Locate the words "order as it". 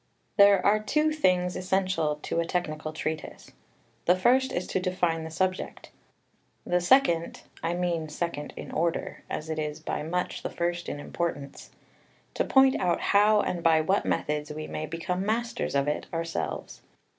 8.71-9.59